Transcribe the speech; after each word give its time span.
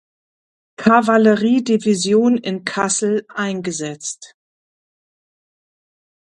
Kavallerie-Division 0.77 2.35
in 2.37 2.65
Kassel 2.65 3.23
eingesetzt. 3.29 4.33